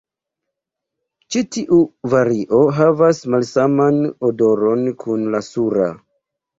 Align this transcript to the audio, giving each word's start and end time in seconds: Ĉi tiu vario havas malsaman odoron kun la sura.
Ĉi 1.35 1.43
tiu 1.57 1.77
vario 2.15 2.63
havas 2.79 3.23
malsaman 3.37 4.03
odoron 4.33 4.87
kun 5.07 5.33
la 5.33 5.49
sura. 5.55 5.93